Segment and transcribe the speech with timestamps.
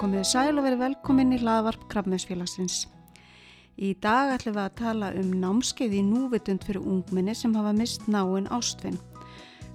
[0.00, 2.86] Komið sæl og verið velkomin í hlaðvarp Krabmjömsfélagsins.
[3.76, 8.06] Í dag ætlum við að tala um námskeið í núvitund fyrir ungminni sem hafa mist
[8.08, 8.96] náinn ástfinn.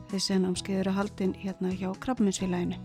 [0.10, 2.80] Þessi námskeið eru haldinn hérna hjá Krabmjömsfélaginu.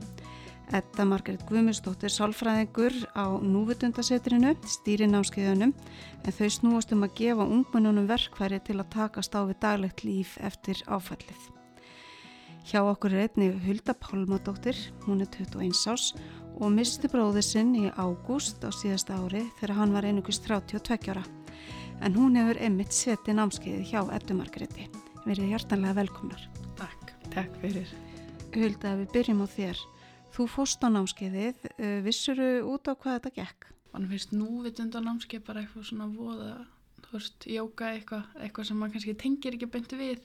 [0.77, 5.73] Etta Margret Guðmundsdóttir sálfræðingur á núvitundasetrinu, stýri námskeiðunum,
[6.21, 10.37] en þau snúast um að gefa ungminnunum verkværi til að takast á við daglegt líf
[10.45, 11.49] eftir áfallið.
[12.69, 16.13] Hjá okkur er einni Hulda Pálmadóttir, hún er 21 ás
[16.61, 21.23] og misti bróði sinn í ágúst á síðasta ári þegar hann var einugust 32 ára.
[22.05, 24.05] En hún hefur emitt setið námskeiði hjá.
[25.21, 26.45] Við erum hjartanlega velkomnar.
[26.79, 27.89] Takk, takk fyrir.
[28.55, 29.81] Hulda, við byrjum á þér.
[30.33, 31.65] Þú fóst á námskeiðið,
[32.05, 33.69] vissuru út á hvað þetta gekk?
[33.93, 36.53] Man finnst núvitunda námskeið bara eitthvað svona voða,
[37.05, 40.23] þú veist, jóka eitthvað, eitthvað sem maður kannski tengir ekki beintu við,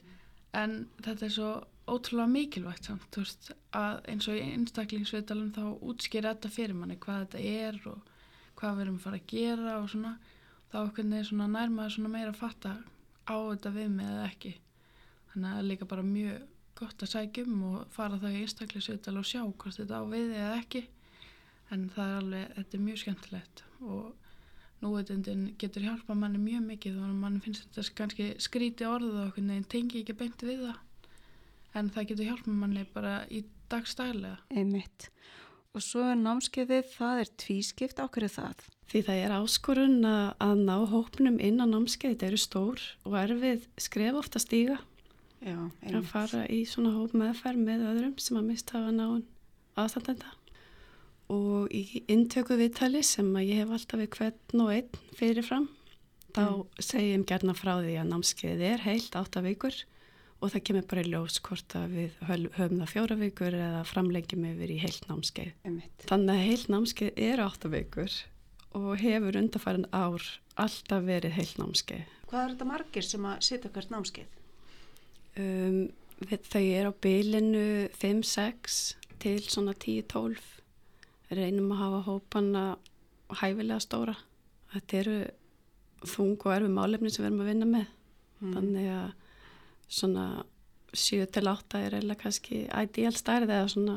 [0.54, 1.50] en þetta er svo
[1.86, 6.98] ótrúlega mikilvægt samt, þú veist, að eins og í einstaklingsvitalum þá útskýra þetta fyrir manni,
[7.02, 8.12] hvað þetta er og
[8.58, 10.12] hvað við erum að fara að gera og svona,
[10.72, 12.74] þá okkur er svona nærmaður svona meira að fatta
[13.26, 14.52] á þetta við með eða ekki.
[15.30, 16.44] Þannig að það er líka bara mjög
[16.76, 20.60] gott að sækjum og fara það í einstaklingsvital og sjá hvort þetta á við eða
[20.60, 20.82] ekki
[21.74, 24.26] en það er alveg, þetta er mjög skemmtilegt og
[24.82, 29.46] núveitundin getur hjálpa manni mjög mikið og mann finnst þetta kannski skríti orðið og okkur
[29.46, 30.82] nefn tengi ekki beint við það
[31.76, 35.10] en það getur hjálpa manni bara í dagstælega Einmitt.
[35.76, 38.66] Og svo er námskeiðið, það er tvískipt, ákveður það?
[38.86, 43.66] Því það er áskorun að ná hópnum inn á námskeiðið, það eru stór og erfið
[43.84, 44.78] skref ofta stíga
[45.44, 45.98] Já, einmitt.
[45.98, 49.26] Að fara í svona hóp meðferð með öðrum sem að mist hafa náinn
[49.76, 50.32] aðstandenda.
[51.34, 55.68] Og í intöku viðtali sem að ég hef alltaf við hvern og einn fyrirfram,
[56.32, 56.80] þá mm.
[56.88, 59.76] segjum gerna frá því að námskeið er heilt átta vikur
[60.46, 64.48] og það kemur bara í ljós hvort að við höfum það fjóra vikur eða framlengjum
[64.52, 65.52] yfir í heilt námskeið.
[66.06, 68.18] Þannig að heilt námskeið er átta vikur
[68.76, 70.26] og hefur undarfæran ár
[70.56, 72.12] alltaf verið heilt námskeið.
[72.30, 74.38] Hvað er þetta margir sem að setja hvert námskeið?
[75.36, 75.80] Um,
[76.48, 77.66] þau er á bylinu
[77.98, 78.80] 5-6
[79.20, 80.38] til svona 10-12
[81.36, 82.64] reynum að hafa hópanna
[83.34, 84.14] hæfilega stóra
[84.72, 85.16] þetta eru
[86.06, 88.52] þung og erfi málefni sem við erum að vinna með mm.
[88.54, 89.08] þannig að
[89.88, 90.44] svona
[90.96, 93.96] 7-8 er eða kannski ideal starf eða svona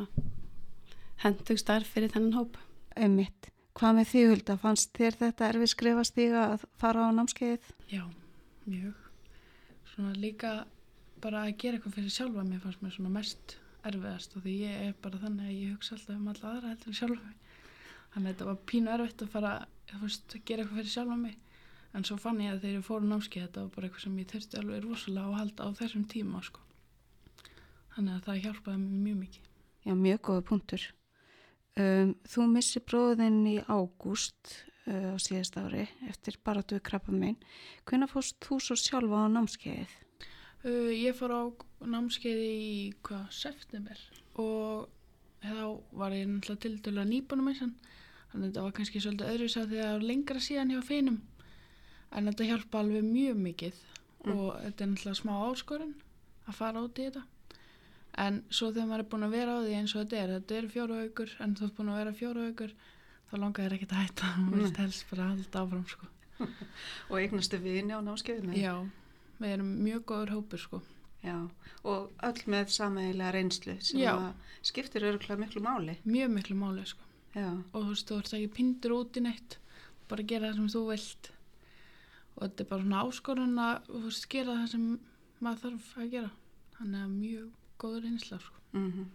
[1.23, 2.57] hendug starf fyrir þennan hóp.
[2.95, 3.49] Einmitt.
[3.79, 7.69] Hvað með því Hulda, fannst þér þetta erfi skrifast því að fara á námskeið?
[7.91, 8.03] Já,
[8.65, 8.95] mjög.
[9.93, 10.53] Svona líka
[11.23, 13.55] bara að gera eitthvað fyrir sjálfa mér fannst mér svona mest
[13.87, 16.91] erfiðast og því ég er bara þannig að ég hugsa alltaf um alla aðra heldur
[16.91, 17.37] en sjálfa mig.
[18.09, 21.37] Þannig að þetta var pínu erfitt að fara að gera eitthvað fyrir sjálfa mig
[21.93, 24.31] en svo fann ég að þegar ég fór námskeið þetta var bara eitthvað sem ég
[24.31, 26.65] þurfti alveg rosalega að halda á þessum tíma sko.
[27.95, 29.47] þannig að það hjálpaði mér mjög mikið.
[29.85, 30.83] Já, mjög góða punktur.
[31.79, 34.53] Um, Þú missi bróðinn í ágúst
[34.87, 37.37] uh, á síðast ári eftir bara duð krabba minn
[37.87, 39.97] hvernig fórst þú svo sjálfa á námskeiðið?
[40.65, 41.43] Uh, ég fór á
[41.87, 44.01] námskeiði í hvað, september.
[44.39, 44.89] Og
[45.41, 47.53] þá var ég náttúrulega til dælu að nýbunum
[48.29, 51.21] þannig að þetta var kannski svolítið öðru sá var lengra síðan hjá feinum
[52.11, 53.81] en þetta hjálpa alveg mjög mikið.
[54.19, 54.31] Mm.
[54.35, 55.91] og þetta er náttúrulega smá áskorun
[56.43, 57.21] að fara út í þetta.
[58.19, 60.57] En svo þegar maður er búin að vera á því eins og þetta er þetta
[60.57, 62.73] er fjóru aukur en þú ert búin að vera fjóru aukur
[63.29, 64.31] þá langar þér ekkert að hætta.
[64.43, 66.09] Og vilt helst bara halda áfram sko.
[67.09, 68.59] og eignastu vini á námskeiðinu?
[68.59, 68.73] Já
[69.39, 70.81] við erum mjög góður hópur sko.
[71.19, 71.35] Já,
[71.83, 74.29] og öll með samægilega reynslu sem
[74.65, 75.97] skiptir öruglega miklu máli.
[76.07, 77.03] Mjög miklu máli sko.
[77.35, 79.59] Og þú veist, þú ert ekki pindur út í neitt
[80.09, 81.29] bara gera það sem þú vilt
[82.39, 83.89] og þetta er bara svona áskorun að
[84.31, 84.85] gera það sem
[85.43, 86.29] maður þarf að gera.
[86.77, 88.61] Þannig að mjög góður reynsla sko.
[88.71, 89.07] Mm -hmm.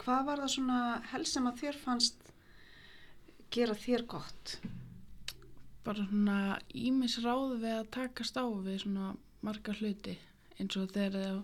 [0.00, 0.80] Hvað var það svona
[1.12, 2.32] helst sem að þér fannst
[3.50, 4.58] gera þér gott?
[5.84, 10.18] Bara svona ímis ráð við að takast á við svona marga hluti.
[10.58, 11.42] Eins og þegar þú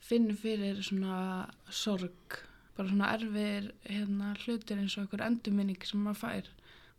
[0.00, 2.38] finnur fyrir svona sorg.
[2.76, 6.48] Bara svona erfir hérna, hlutir eins og einhver endurminning sem maður fær.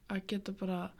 [0.10, 0.92] Að geta bara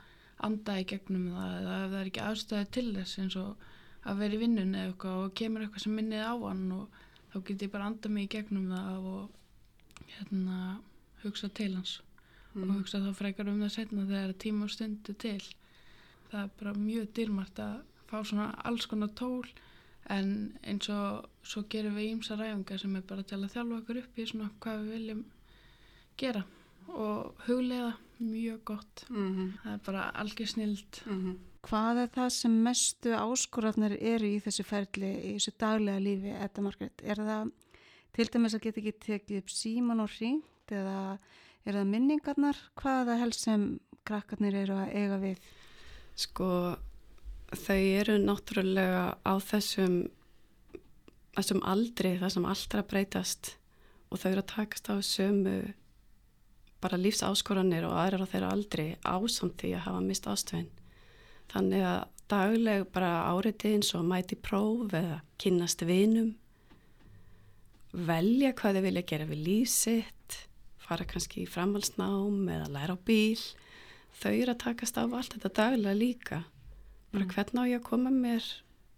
[0.48, 3.68] anda í gegnum það eða ef það er ekki aðstæði til þess eins og
[4.04, 6.98] að vera í vinnun eða eitthvað og kemur eitthvað sem minnið á hann og
[7.34, 10.58] þá getur ég bara anda mig í gegnum það og hérna
[11.24, 12.02] hugsa til hans.
[12.54, 12.70] Mm.
[12.70, 15.42] og hugsa þá frekar um það setna þegar tíma og stundu til.
[16.30, 17.78] Það er bara mjög dýrmært að
[18.10, 19.48] fá svona alls konar tól
[20.14, 20.30] en
[20.62, 24.20] eins og svo gerum við ímsa ræfingar sem er bara til að þjálfa okkur upp
[24.20, 25.24] í svona hvað við viljum
[26.20, 26.44] gera
[26.88, 29.50] og huglega mjög gott mm -hmm.
[29.64, 31.38] það er bara algjör snild mm -hmm.
[31.64, 36.62] Hvað er það sem mestu áskorafnir eru í þessu ferli í þessu daglega lífi, Edda
[36.62, 37.52] Margret er það
[38.14, 41.20] til dæmis að geta ekki tekið upp síman og hringt eða
[41.64, 42.58] Er það minningarnar?
[42.76, 43.62] Hvað er það helst sem
[44.04, 45.46] krakkarnir eru að eiga við?
[46.20, 46.48] Sko,
[47.56, 49.96] þau eru náttúrulega á þessum,
[51.38, 53.54] þessum aldri, það sem allra breytast
[54.12, 55.56] og þau eru að takast á sömu
[56.84, 60.70] bara lífsáskoranir og aðrar á þeirra aldri ásamt því að hafa mist ástöðin.
[61.54, 62.00] Þannig að
[62.34, 66.32] dagleg bara áriði eins og mæti próf eða kynast vinum,
[67.94, 70.38] velja hvað þau vilja gera við lífsitt,
[70.84, 73.40] fara kannski í framhalsnám eða læra á bíl.
[74.20, 76.40] Þau eru að takast á allt þetta daglega líka.
[77.14, 77.30] Bara Mm.
[77.34, 78.44] hvernig á ég að koma mér,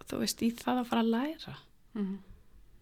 [0.08, 1.56] þú veist, í það að fara að læra.
[1.96, 2.18] Mm.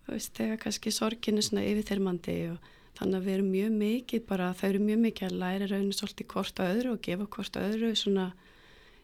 [0.06, 2.60] Þú veist, þegar kannski sorgin er svona yfirþyrmandi og
[2.98, 6.28] þannig að við erum mjög mikið bara, þau eru mjög mikið að læra rauninu svolítið
[6.34, 8.28] hvort á öðru og gefa hvort á öðru svona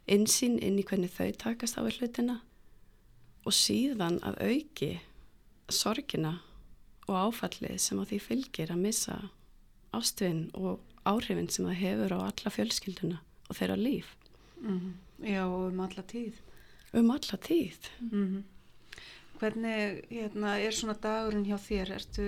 [0.10, 2.40] insýn inn í hvernig þau takast á við hlutina
[3.46, 4.92] og síðan að auki
[5.70, 6.36] sorgina
[7.10, 9.18] og áfallið sem að því fylgir að missa
[9.98, 13.20] ástvinn og áhrifin sem það hefur á alla fjölskylduna
[13.50, 14.16] og þeirra líf
[14.60, 14.94] Mm.
[15.24, 16.34] Já, og um alla tíð.
[16.94, 17.78] um alla tíð.
[18.12, 18.44] Mm.
[19.40, 21.94] Hvernig hérna, er svona dagurinn hjá þér?
[21.96, 22.24] Ertu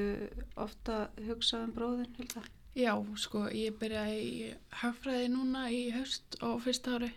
[0.56, 2.44] ofta hugsað um bróðin, Hilda?
[2.72, 7.10] Já, sko, ég byrjaði í hagfræði núna í haust á fyrsta ári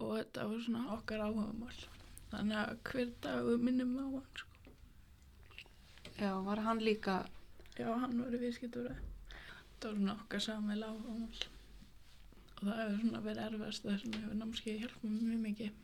[0.00, 1.76] og þetta var svona okkar áhugamál.
[2.32, 4.48] Þannig að hver dagur minnum á hann, sko.
[6.16, 7.20] Já, var hann líka,
[7.78, 8.96] Já, hann var í viðskiptúra.
[9.80, 11.44] Það var svona okkar samil áhugamál.
[12.56, 15.78] Og það hefur svona verið erfast þess að hefur námskeið hjálpað mjög mikið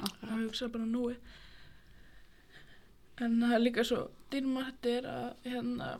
[0.00, 1.16] að hugsa bara núi.
[3.22, 4.00] En það er líka svo
[4.32, 5.90] dýrmætt er að hérna,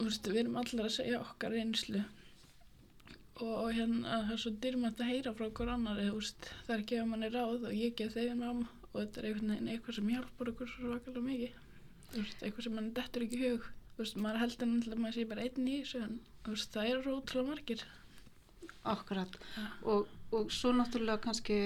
[0.00, 2.02] veist, við erum allir að segja okkar reynslu
[3.42, 6.08] og hérna það er svo dýrmætt að heyra frá hver annari,
[6.66, 8.60] það er gefa manni ráð og ég gef þeim ráð
[8.94, 11.56] og þetta er einhvern veginn eitthvað sem hjálpar okkur svo svakalega mikið,
[12.14, 13.66] veist, eitthvað sem mann dettur ekki hug,
[13.98, 16.14] veist, maður heldur náttúrulega að maður sé bara einn í þessu en
[16.44, 17.84] það eru rótlega margir.
[18.84, 19.66] akkurat, Ja.
[19.82, 21.58] og, og svo náttúrulega kannski,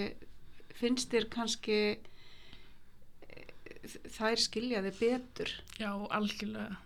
[0.78, 1.78] finnst þér kannski
[3.28, 5.54] eh, þær skiljaði betur?
[5.80, 6.76] Já, algjörlega.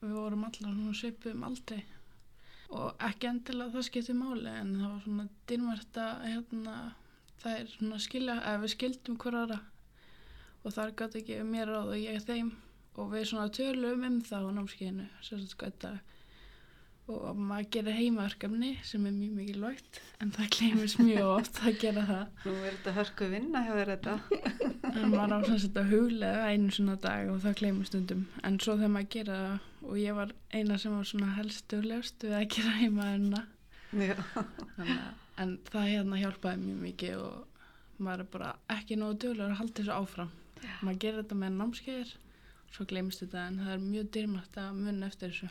[0.00, 1.82] Við vorum allar svona svipuðum aldrei
[2.70, 6.74] og ekki endilega það skipti máli en það var svona dýrmært að hérna,
[7.42, 9.58] það er svona skilja ef við skildum hver aðra
[10.60, 12.52] og þar gæti ekki mér ráð og ég þeim
[13.00, 16.19] og við svona tölum um það á námskeiðinu sérstaklega
[17.10, 22.04] og maður gerir heimaverkefni sem er mjög mikilvægt en það gleymist mjög oft að gera
[22.08, 22.22] það.
[22.46, 24.14] Nú er þetta hörku vinna hjá þér þetta.
[24.90, 28.24] en maður á sagt að huglega einu svona dag og það gleymur stundum.
[28.46, 32.26] En svo þegar maður gera það og ég var eina sem var svona helst huglegast
[32.26, 33.44] við að gera heima enna
[33.96, 34.16] Já.
[35.40, 39.80] en það hérna hjálpaði mjög mikið og maður er bara ekki nógu duglegur að halda
[39.80, 40.34] þessu áfram.
[40.84, 42.12] Maður gerir þetta með námskeiðir
[42.70, 45.50] svo gleymist þetta en það er mjög dýrmætt að munna eftir þessu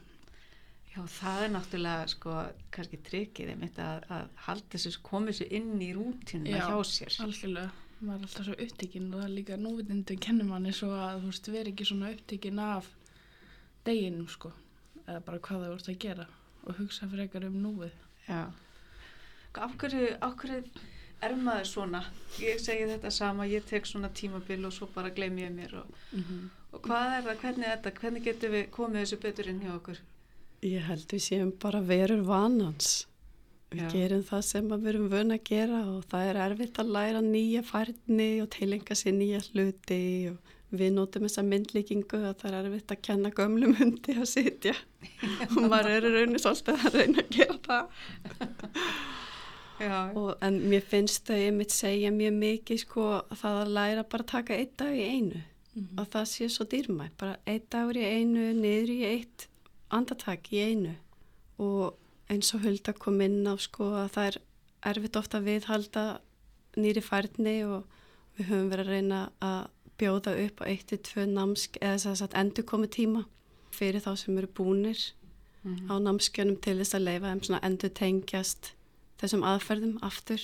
[0.90, 2.36] Já, það er náttúrulega sko
[2.74, 6.64] kannski tryggið einmitt að, að halda þessu, komið þessu inn í rútinu Já.
[6.66, 7.18] hjá sér.
[7.26, 7.70] algjörlega,
[8.00, 11.30] maður er alltaf svo upptíkin og það er líka núvitindi kennir manni svo að þú
[11.30, 12.90] veist, veri ekki svona upptíkin af
[13.86, 14.52] deginum sko
[15.06, 16.28] eða bara hvað það vorst að gera
[16.66, 17.94] og hugsa frekar um núið
[18.30, 18.42] Já.
[19.58, 20.64] Af hverju, af hverju
[21.26, 22.04] er maður svona?
[22.40, 25.96] Ég segi þetta sama, ég tek svona tímabil og svo bara gleymi ég mér og,
[26.72, 29.74] og hvað er það, hvernig er þetta, hvernig getum við komið þessu betur inn hjá
[29.76, 30.02] okkur?
[30.66, 33.06] Ég held við séum bara verur vanans.
[33.70, 33.90] Við Já.
[33.94, 37.62] gerum það sem við erum vöna að gera og það er erfitt að læra nýja
[37.64, 40.00] færni og tilenga sér nýja hluti
[40.32, 44.74] og við notum þessa myndlíkingu að það er erfitt að kenna gömlum hundi að sitja
[45.54, 47.86] og maður er í rauninni svolítið að reyna að gera það.
[50.20, 54.26] Og, en mér finnst þau einmitt segja mjög mikið sko að það að læra bara
[54.26, 55.46] að taka einn dag í einu
[55.80, 56.00] Mhm.
[56.02, 59.46] að það sé svo dýrmætt, bara einn dagur í einu niður í eitt
[59.92, 60.96] andatak í einu.
[61.60, 61.96] Og
[62.30, 64.38] eins og Hulda kom inn á sko að það er
[64.94, 66.04] erfitt ofta að viðhalda
[66.80, 67.84] nýri færni og
[68.38, 69.62] við höfum verið að reyna að
[70.00, 73.24] bjóða upp á eitt til tvö námsk eða þess að endur komið tíma
[73.76, 75.00] fyrir þá sem eru búnir
[75.64, 75.92] Mhm.
[75.92, 78.70] á námskjönum til þess að leifa þeim svona endur tengjast
[79.20, 80.40] þessum aðferðum aftur.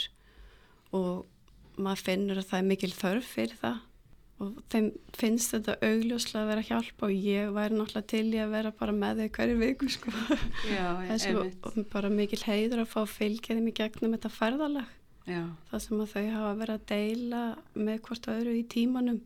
[0.92, 1.26] Og
[1.78, 3.78] maður finnur að það er mikil þörf fyrir það
[4.44, 8.42] og þeim finnst þetta augljóslega að vera að hjálpa og ég væri náttúrulega til í
[8.44, 10.12] að vera bara með þau hverju viku sko.
[10.68, 11.56] já, einmitt.
[11.64, 14.92] og bara mikil heiður að fá að fylgja þeim í gegnum þetta ferðalag.
[15.26, 17.46] Já, það sem að þau hafa verið að deila
[17.88, 19.24] með hvort öðru í tímanum.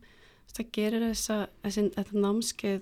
[0.50, 2.80] Það gerir þessa, þessi, þetta námskeið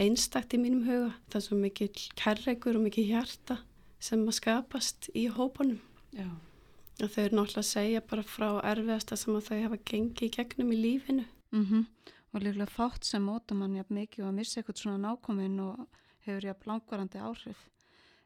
[0.00, 1.10] einstakt í mínum huga.
[1.32, 3.62] Það er svo mikil kærleikur og mikil hjarta
[4.02, 5.80] sem að skapast í hópunum.
[7.00, 10.34] Og þau eru náttúrulega að segja bara frá erfiðasta sem að þau hafa gengið í
[10.36, 11.86] gegnum í lífinu mm
[12.32, 16.00] og líklega fátt sem móta mann jafn mikið og að missa eitthvað svona nákomin og
[16.24, 17.60] hefur jafn langvarandi áhrif.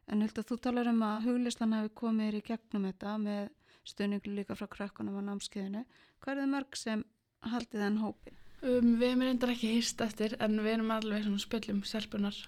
[0.07, 3.49] En held að þú talar um að huglislan hafi komið í gegnum þetta með
[3.87, 5.83] stöningu líka frá krökkunum á námskeiðinu.
[6.23, 7.03] Hvað er það mörg sem
[7.51, 8.35] haldið þenn hópi?
[8.63, 12.39] Um, við erum reyndar ekki hýst eftir en við erum alveg svona spillum selpunar.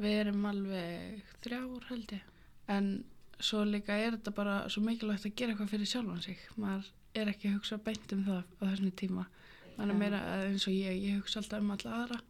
[0.00, 2.24] Við erum alveg þrjár held ég.
[2.72, 2.92] En
[3.38, 6.40] svo líka er þetta bara svo mikilvægt að gera eitthvað fyrir sjálfan sig.
[6.56, 9.28] Maður er ekki að hugsa beint um það á þessum tíma.
[9.76, 12.20] Maður er meira eins og ég, ég hugsa alltaf um alla aðra.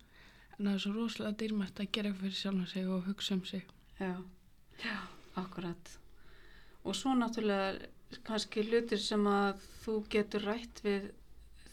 [0.54, 3.42] En það er svo rosalega dýrmætt að gera eitthvað fyrir sjálfan sig og hugsa um
[3.48, 3.66] sig.
[3.98, 4.14] Já,
[4.84, 4.96] já,
[5.40, 5.92] akkurat.
[6.84, 7.90] Og svo náttúrulega
[8.24, 11.10] kannski hlutir sem að þú getur rætt við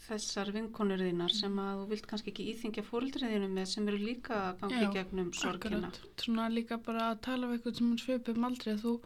[0.02, 4.40] þessar vinkonur þínar sem að þú vilt kannski ekki íþingja fóröldriðinu með sem eru líka
[4.60, 5.92] gangið gegnum sorgina.
[5.92, 8.96] Akkurat, svona líka bara að tala um eitthvað sem svipum aldrei að þú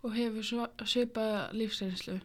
[0.00, 1.24] og hefur svipa
[1.54, 2.18] lífsreynslu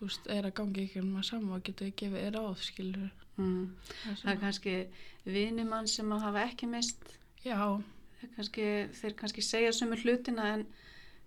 [0.00, 3.06] veist, er að gangi ekki um að sama og getur ekki gefið er áð, skilur
[3.36, 3.62] mm.
[3.84, 4.74] það, það er kannski
[5.28, 7.14] vinimann sem að hafa ekki mist
[7.44, 7.58] já
[8.36, 10.66] kannski, þeir kannski segja sömur hlutina en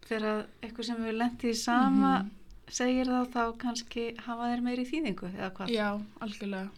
[0.08, 2.38] þegar eitthvað sem við lendið í sama mm -hmm
[2.72, 5.72] segir þá þá kannski hafa þeir meiri þýðingu eða hvað?
[5.74, 5.88] Já,
[6.24, 6.72] algjörlega.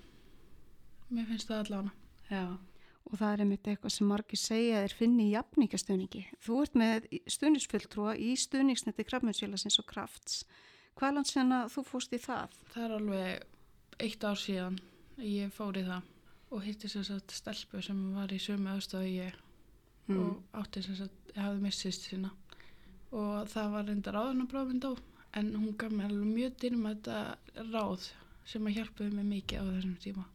[1.14, 1.94] Mér finnst það allavega.
[2.32, 2.44] Já,
[3.04, 6.24] og það er einmitt eitthvað sem margir segja er finni í jafningastöningi.
[6.42, 10.44] Þú ert með stunisfulltrúa í stunisneti krafmjölsfélagsins og krafts.
[11.00, 12.58] Hvað lands en að þú fóst í það?
[12.74, 14.78] Það er alveg eitt ár síðan
[15.24, 16.10] ég fór í það
[16.54, 19.38] og hitti sér satt stelpu sem var í sömu aðstöðu ég
[20.10, 20.20] mm.
[20.20, 22.34] og átti sér satt, ég hafði mistist sína
[23.14, 24.94] og það var reyndar áðurna bráðmynd á
[25.40, 27.18] en hún gaf mér alveg mjög þetta
[27.72, 28.10] ráð
[28.50, 30.26] sem að hjálpaði mig mikið á þessum tíma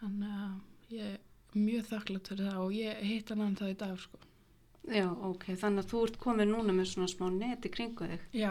[0.00, 3.76] þannig að ég er mjög þakklátt fyrir það og ég hitt hann hann það í
[3.80, 4.18] dag sko.
[4.86, 8.50] Já, ok, þannig að þú ert komið núna með svona smá neti kringu þig Já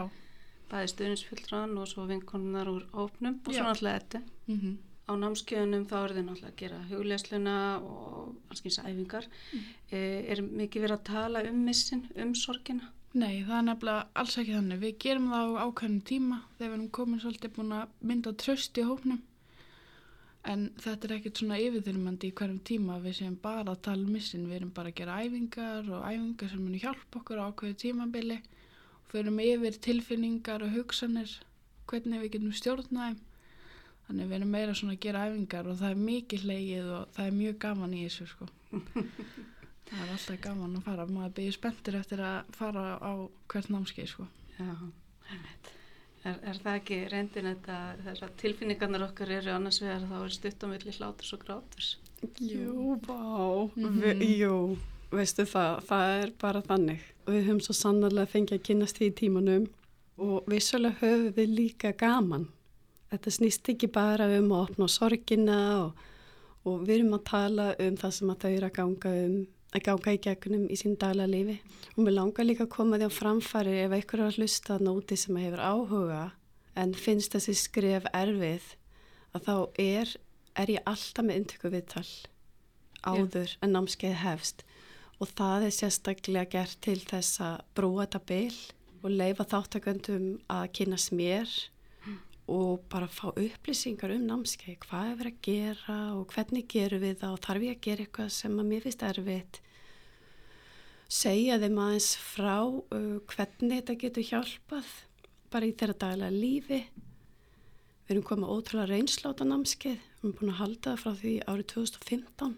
[0.72, 4.76] Bæði stuðninsfjöldran og svo vinkonunar úr ópnum og svona alltaf þetta mm -hmm.
[5.06, 9.62] Á námskeiðunum þá er þið náttúrulega að gera huglesluna og alls eins æfingar mm.
[10.32, 12.90] Er mikið verið að tala um missin, um sorgina?
[13.16, 14.80] Nei, það er nefnilega alls ekki þannig.
[14.80, 18.78] Við gerum það á ákveðnum tíma þegar við erum komin svolítið búin að mynda tröst
[18.78, 19.22] í hóknum.
[20.44, 24.12] En þetta er ekkert svona yfirþyrmandi í hverjum tíma við séum bara að tala um
[24.12, 24.50] missin.
[24.50, 26.66] Við erum bara að gera æfingar og æfingar sem
[29.16, 31.32] förum yfir tilfinningar og hugsanir,
[31.90, 33.18] hvernig við getum stjórnaðum.
[34.06, 37.30] Þannig við erum meira svona að gera æfingar og það er mikið leigið og það
[37.30, 38.50] er mjög gaman í þessu sko.
[39.86, 43.14] Það er alltaf gaman að fara, maður byrjir spenntur eftir að fara á
[43.54, 44.24] hvert námskeið sko.
[44.58, 44.72] Já,
[46.26, 47.76] er, er það ekki reyndin þetta,
[48.08, 51.92] þessar tilfinningarnar okkar eru annars vegar þá er stuttamilli hláturs og gráturs?
[52.42, 53.20] Jú, bá,
[53.76, 54.26] mm -hmm.
[54.40, 54.58] jú,
[55.14, 57.08] veistu það, það er bara þannig.
[57.26, 59.66] Við höfum svo sannarlega fengið að kynast því í tímanum
[60.22, 62.48] og vissulega höfum við líka gaman.
[63.12, 66.06] Þetta snýst ekki bara um að opna sorgina og,
[66.66, 69.38] og við erum að tala um það sem að þau eru að ganga um
[69.76, 71.56] að ganga í gegnum í sín daglega lífi
[71.96, 75.18] og mér langar líka að koma því á framfæri ef einhver er að hlusta nóti
[75.20, 76.22] sem hefur áhuga
[76.80, 78.70] en finnst þessi skref erfið
[79.36, 80.14] að þá er,
[80.56, 82.08] er ég alltaf með intöku viðtal
[83.04, 83.60] áður yeah.
[83.66, 84.64] en námskeið hefst
[85.22, 88.58] og það er sérstaklega gert til þess að brúa þetta bil
[89.06, 91.52] og leifa þáttaköndum að kynast mér
[92.06, 92.18] mm.
[92.56, 97.22] og bara fá upplýsingar um námskeið, hvað er verið að gera og hvernig gerum við
[97.22, 99.62] það og þarf ég að gera eitthvað sem að mér finnst erfitt
[101.12, 104.94] segja þeim aðeins frá uh, hvernig þetta getur hjálpað
[105.54, 106.82] bara í þeirra daglega lífi.
[108.06, 111.68] Við erum komið ótrúlega reynsláta námskeið, við erum búin að halda það frá því árið
[111.74, 112.56] 2015.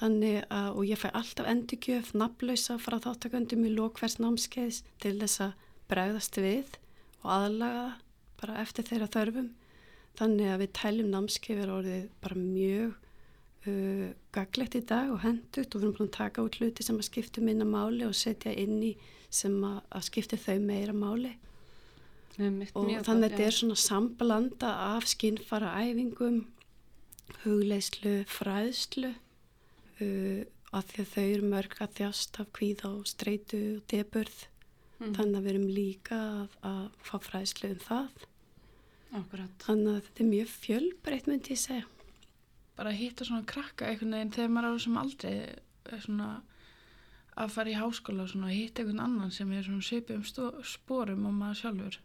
[0.00, 5.42] Þannig að, og ég fæ alltaf endurgjöf, nafnlausa frá þáttaköndum í lókværs námskeiðs til þess
[5.46, 6.78] að bregðast við
[7.22, 7.84] og aðlaga
[8.40, 9.52] bara eftir þeirra þörfum.
[10.18, 12.96] Þannig að við tæljum námskeið er orðið bara mjög
[13.68, 16.98] uh, gaglegt í dag og hendut og við erum búin að taka út hluti sem
[16.98, 18.92] að skiptu minna máli og setja inn í
[19.32, 21.36] sem að, að skiptu þau meira máli
[22.40, 26.38] og þannig að þetta er svona sambalanda af skinnfara æfingum
[27.42, 29.12] hugleislu, fræðslu
[30.02, 30.42] uh,
[30.72, 34.38] að því að þau eru mörg að þjást af kvíð á streitu og deburð
[34.98, 35.14] mm.
[35.16, 38.28] þannig að við erum líka að, að fá fræðslu um það.
[39.12, 39.56] Akkurat.
[39.60, 41.88] þannig að þetta er mjög fjölbreytt myndi ég segja.
[42.78, 45.34] Bara að hitta svona krakka einhvern veginn þegar maður á sem aldrei
[46.00, 46.28] svona
[47.42, 51.36] að fara í háskóla og hitta einhvern annan sem er svona svipið um spórum og
[51.36, 51.98] maður sjálfur.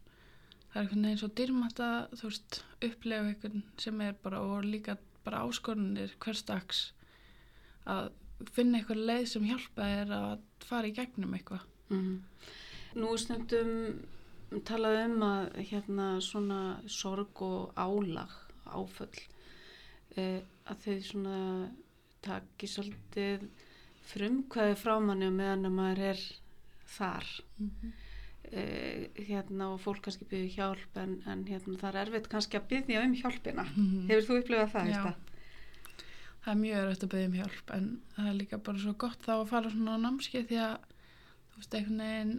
[0.68, 4.68] Það er einhvern veginn svo dyrmat að þú veist upplega einhvern sem er bara og
[4.68, 6.89] líka bara áskorunir hverstags
[7.88, 8.12] að
[8.53, 12.22] finna eitthvað leið sem hjálpa er að fara í gegnum eitthvað mm.
[12.98, 13.74] Nú stundum
[14.65, 18.32] talað um að hérna svona sorg og álag
[18.65, 19.17] áföll
[20.17, 21.39] eh, að þau svona
[22.25, 23.48] taki svolítið
[24.08, 26.22] frumkvæði frá manni meðan að maður er
[26.98, 27.25] þar
[27.58, 27.91] Mm -hmm.
[28.53, 32.67] uh, hérna og fólk kannski byggja hjálp en, en hérna það er erfitt kannski að
[32.70, 34.08] byggja um hjálpina Mhm.
[34.10, 34.88] hefur þú upplifað það?
[34.94, 35.15] Já.
[36.48, 39.25] Það er mjög erfitt að byggja um hjálp en það er líka bara svo gott
[39.25, 40.75] þá að fara svona á námskeið því að
[41.50, 42.32] þú veist einhvern veginn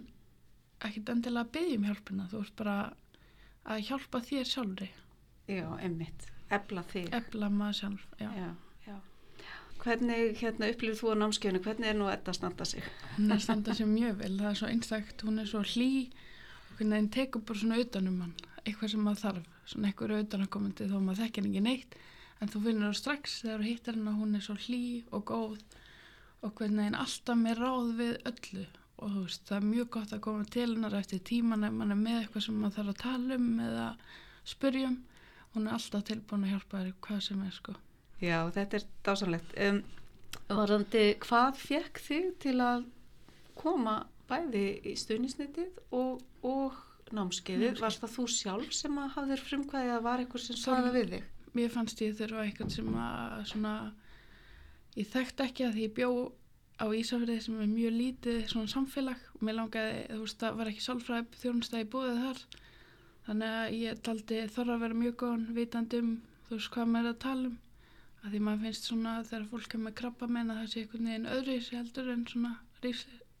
[0.87, 2.25] ekkert endilega að byggja um hjálpina.
[2.31, 2.73] Þú veist bara
[3.69, 4.89] að hjálpa þér sjálfri.
[5.53, 7.13] Já, einmitt, efla þig.
[7.19, 8.33] Efla maður sjálf já.
[8.39, 8.49] Já,
[8.87, 8.97] já.
[9.85, 11.63] Hvernig hérna, upplifir þú á námskeiðinu?
[11.69, 12.91] Hvernig er nú þetta að standa sig?
[13.13, 14.35] hún er standa sér mjög vel.
[14.41, 15.91] Það er svo einstakt, hún er svo hlý.
[16.71, 18.37] Og hvernig henni tekur bara svona utanum hann.
[18.65, 22.01] Eitthvað sem maður þarf, svona eitthvað utanakomandi þó maður þekkir ekki neitt
[22.39, 25.25] en þú finnur það strax þegar þú hittar henni að hún er svo hlý og
[25.31, 25.59] góð
[26.39, 28.65] og hvernig henni alltaf með ráð við öllu
[28.99, 31.95] og þú veist, það er mjög gott að koma til hennar eftir tíman ef mann
[31.95, 33.91] er með eitthvað sem maður þarf að tala um eða
[34.53, 34.97] spyrjum
[35.53, 37.75] hún er alltaf tilbúin að hjálpa þér hvað sem er sko
[38.19, 39.55] Já, þetta er dásanlegt.
[39.63, 39.79] Um,
[40.51, 42.85] varandi, hvað fekk þig til að
[43.59, 46.75] koma bæði í stuðnisnitið og, og
[47.15, 47.69] námskeiðið?
[47.71, 47.83] Námskeið.
[47.83, 51.29] Varst það þú sjálf sem að hafðir frumkvæðið að var eitthvað sem svarða við þig?
[51.57, 53.73] Mér fannst ég þurfa eitthvað sem að svona,
[54.95, 56.09] ég þekkt ekki að því ég bjó
[56.79, 59.23] á Ísafriði sem er mjög lítið svona samfélag.
[59.35, 62.43] Og mér langaði, þú veist, það var ekki sálfræði þjónustæði búið þar.
[63.29, 66.13] Þannig að ég taldi þorra að vera mjög góðan vitandi um,
[66.47, 67.59] þú veist, hvað maður er að tala um.
[68.19, 71.29] Að því maður finnst svona þegar fólk er með krabba meina það sé einhvern veginn
[71.35, 72.55] öðru í sig heldur en svona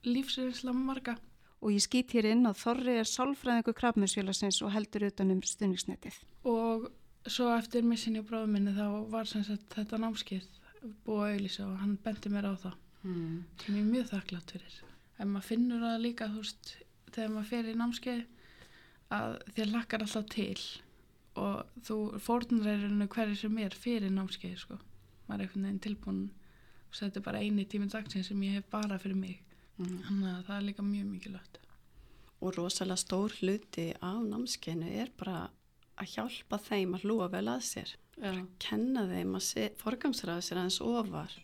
[0.07, 1.17] lífsreynsla marga
[1.59, 6.21] Og ég skýt hér inn að Þorri er sálfræðingu krafminsfélagsins og heldur utan um stuðnisnitið.
[6.47, 6.87] og
[7.27, 10.45] svo eftir missinni og bráðum minni þá var sagt þetta námskeið
[11.05, 13.45] búið að auðlýsa og hann benti mér á það Hmm.
[13.63, 14.73] sem ég er mjög þakklátt fyrir
[15.19, 16.71] en maður finnur það líka þú veist,
[17.13, 18.23] þegar maður fer í námskeið
[19.15, 20.57] að þér lakkar alltaf til
[21.39, 24.77] og þú fórnræðurinu hverju sem er fyrir námskeið sko.
[25.29, 26.19] maður er einhvern veginn tilbúin
[26.89, 29.39] og þetta er bara eini tíminn dagsins sem ég hef bara fyrir mig
[29.79, 30.01] Mm.
[30.03, 31.57] þannig að það er líka mjög mikilvægt
[32.41, 35.49] og rosalega stór hluti á námskeinu er bara
[35.99, 37.91] að hjálpa þeim að hlúa vel að sér.
[38.19, 38.33] Já.
[38.59, 41.35] kenna þeim að forgamsraða sér aðeins ofar.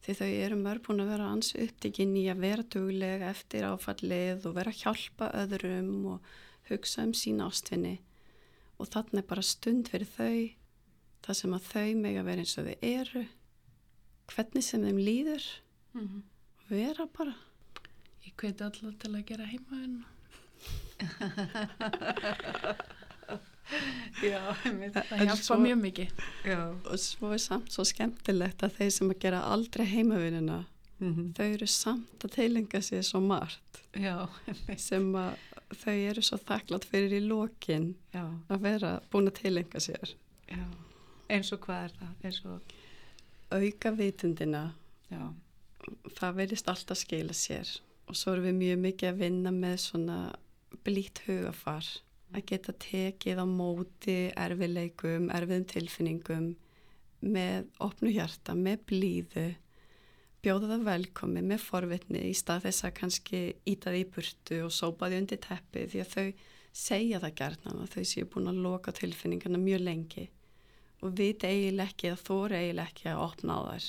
[0.00, 4.46] Því þau eru mörg búin að vera ans upptikinn í að vera duglega eftir áfallið
[4.48, 6.30] og vera að hjálpa öðrum og
[6.70, 7.98] hugsa um sína ástfinni
[8.80, 10.38] og þarna er bara stund fyrir þau
[11.26, 13.26] það sem að þau mega vera eins og þau eru
[14.30, 15.50] hvernig sem þeim líður.
[15.92, 16.22] Mm.
[16.70, 17.36] vera bara.
[18.24, 20.00] Ég hveti alltaf til að gera heimaðun
[24.30, 26.58] Já, það hjálpa svo- mjög mikið Já.
[26.90, 30.64] og svo er samt svo skemmtilegt að þeir sem að gera aldrei heimavinnina
[31.00, 34.28] Mm þau eru samt að teilinga sér svo margt Já,
[34.76, 35.38] sem að
[35.80, 38.26] þau eru svo þakklátt fyrir í lokin Já.
[38.52, 40.12] að vera búin að teilinga sér
[40.50, 40.66] Já.
[41.30, 42.12] Eins og hvað er það?
[42.28, 42.74] Eins og,
[43.56, 44.64] auka vitundina
[45.10, 45.22] já.
[46.18, 47.70] það verðist alltaf skila sér
[48.10, 50.18] og svo erum við mjög mikið að vinna með svona
[50.84, 51.86] blít hugafar
[52.34, 56.50] að geta tekið á móti erfileikum, erfiðum tilfinningum
[57.20, 59.48] með opnu hjarta, með blíðu
[60.40, 65.10] bjóða það velkomi með forvitni í stað þess að kannski íta því burtu og sópa
[65.10, 66.26] því undir teppi því að þau
[66.80, 70.28] segja það gerðna að þau séu búin að loka tilfinningarna mjög lengi
[71.02, 73.86] og vita eiginlega ekki eða þóra eiginlega ekki að opna á þær.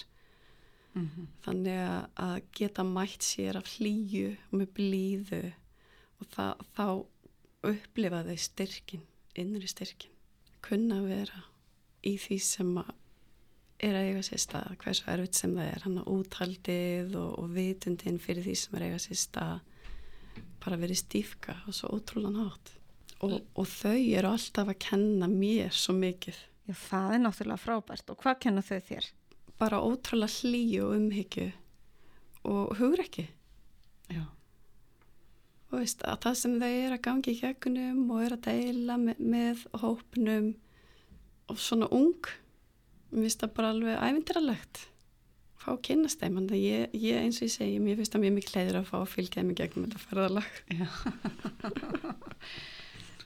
[0.92, 5.54] Mm þannig að- að geta mætt sér af hlýju og með blíðu
[6.20, 7.06] og það, þá
[7.68, 9.04] upplifa þau styrkin,
[9.38, 10.14] innri styrkin
[10.62, 11.44] kunna vera
[12.06, 12.92] í því sem að
[13.82, 17.48] er að eiga sér stað, hversu erfitt sem það er hann að úthaldið og, og
[17.56, 22.38] vitundin fyrir því sem er að eiga sér stað bara verið stífka og svo ótrúlan
[22.38, 22.76] hátt.
[23.26, 26.38] Og, og þau eru alltaf að kenna mér svo mikið.
[26.70, 28.14] Já, það er náttúrulega frábært.
[28.14, 29.10] Og hvað kenna þau þér?
[29.62, 31.52] bara ótrúlega hlýju og umhyggju
[32.50, 33.28] og hugrekki.
[34.10, 34.24] Já.
[35.72, 38.98] Og veist að það sem þau er að gangi í gegnum og er að deila
[39.02, 40.54] með, með hópnum
[41.52, 42.32] og svona ung
[43.12, 44.86] mér finnst það bara alveg ævindiralegt
[45.62, 48.56] fá kynast þeim það ég, ég eins og ég segi, mér finnst það mjög mikið
[48.58, 50.52] leiður að fá að fylgja þeim í gegnum þetta ferðalag.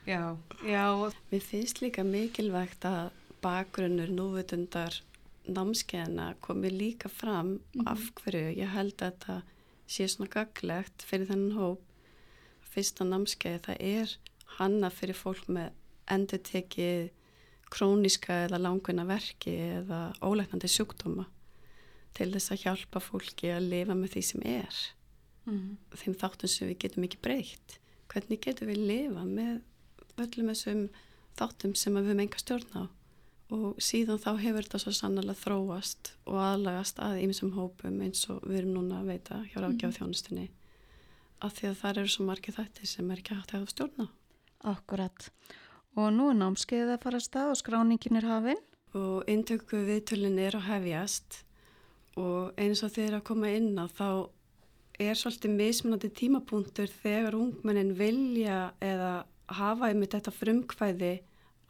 [0.05, 0.83] Já, já,
[1.31, 3.07] Mér finnst líka mikilvægt að
[3.41, 4.99] bakgrunnur núvitundar
[5.49, 7.55] námskeiðina komi líka fram
[7.89, 9.37] af hverju ég held að þetta
[9.89, 11.81] sé svona gaglegt fyrir þennan hóp.
[12.75, 14.15] Fyrsta námskeið það er
[14.57, 15.71] hanna fyrir fólk með
[16.11, 17.07] endur tekið
[17.73, 21.25] króniska eða langvinna verki eða óleiknandi sjúkdóma
[22.15, 24.83] til þess að hjálpa fólki að lifa með því sem er.
[25.49, 25.71] mm.
[25.99, 27.79] Þeim þáttum sem við getum ekki breytt.
[28.11, 30.85] Hvernig getum við lifa með öllum þessum
[31.35, 32.83] þáttum sem við höfum enga stjórn á
[33.53, 38.39] og síðan þá hefur þetta svo sannlega þróast og aðlagast að ýmsum hópum eins og
[38.47, 40.47] við erum núna að veita hjá ráðgjáð þjónustunni
[41.43, 44.07] af því að það eru svo margið þættir sem er ekki hægt að stjórna.
[44.65, 45.27] Akkurat.
[45.95, 48.63] Og nú er námskeiðið að fara að stað og skráningin er hafinn.
[48.95, 51.41] Og intöku viðtölin er að hefjast
[52.15, 54.09] og eins og þeir að koma inn á þá
[55.03, 61.13] er svolítið mismunandi tímapunktur þegar ungmennin vilja eða hafa einmitt þetta frumkvæði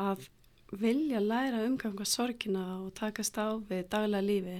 [0.01, 0.27] að
[0.75, 4.59] vilja læra umganga sorgina og takast á við daglega lífi.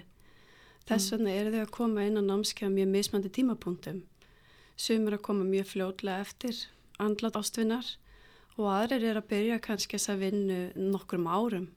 [0.86, 4.04] Þess vegna eru þau að koma inn á námskeiða mjög mismandi tímapunktum.
[4.76, 6.62] Sumur að koma mjög fljóðlega eftir
[7.00, 7.88] andlat ástvinnar
[8.56, 11.70] og aðrir er að byrja kannski þess að vinna nokkrum árum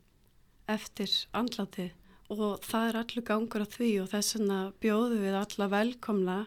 [0.69, 1.89] eftir andlati
[2.29, 6.39] og það er allur gangur á því og þess vegna bjóðu við alla velkomna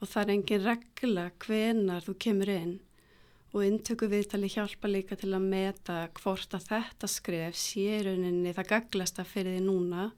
[0.00, 2.74] og það er engin regla hvenar þú kemur inn.
[3.54, 8.70] Og intöku viðtali hjálpa líka til að meta hvort að þetta skref sé rauninni það
[8.72, 10.08] gaglasta fyrir því núna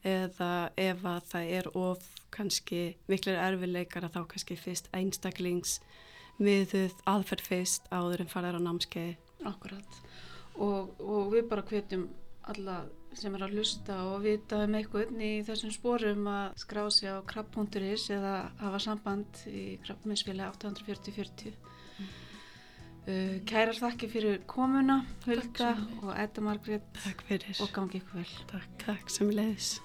[0.00, 5.78] eða ef að það er of kannski miklir erfileikar að þá kannski fyrst einstaklings
[6.40, 9.18] miðuð aðferð fyrst áður en farðar á námskeiði.
[9.48, 10.00] Akkurat.
[10.60, 12.08] Og, og við bara hvetjum
[12.50, 12.82] alla
[13.18, 17.18] sem er að lusta og vita um eitthvað í þessum spórum að skrá sig á
[17.26, 21.58] krabb.is eða hafa samband í krabbminsfili 84040
[23.08, 26.84] Uh, kærar þakki fyrir komuna Hulda og Edda Margrét.
[27.00, 27.56] Takk fyrir.
[27.64, 28.38] Og gangi ykkur vel.
[28.52, 29.78] Takk, takk sem leiðis